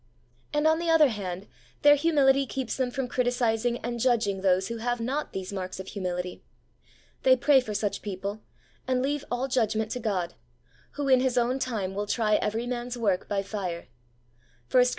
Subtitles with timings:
[0.51, 1.45] And, on the other hand,
[1.83, 5.89] their humility keeps them from criticizing and judging those who have not these marks of
[5.89, 6.41] humility.
[7.21, 8.41] They pray for such people,
[8.87, 10.33] and leave all judgment to God,
[10.93, 13.89] who in His own time will try every man's work by fire
[14.71, 14.83] (i Cor.